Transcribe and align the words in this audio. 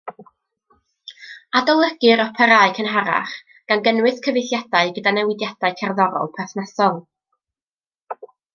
Adolygir 1.59 2.23
operâu 2.23 2.71
cynharach, 2.79 3.33
gan 3.73 3.83
gynnwys 3.89 4.19
cyfieithiadau 4.29 4.91
gyda 4.97 5.15
newidiadau 5.19 5.73
cerddorol 5.83 6.33
perthnasol. 6.41 6.99